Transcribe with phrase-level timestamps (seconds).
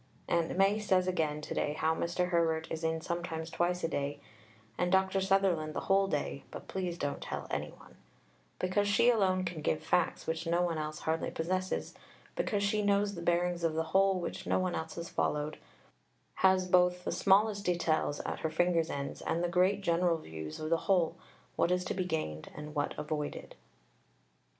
[0.27, 2.29] Aunt Mai says again to day how Mr.
[2.29, 4.19] Herbert is in sometimes twice a day
[4.75, 5.21] and Dr.
[5.21, 7.97] Sutherland the whole day (but please don't tell any one),
[8.57, 11.93] because she alone can give facts which no one else hardly possesses,
[12.35, 15.59] because she knows the bearings of the whole which no one else has followed,
[16.33, 20.71] has both the smallest details at her fingers' ends and the great general views of
[20.71, 21.15] the whole
[21.55, 23.53] what is to be gained and what avoided.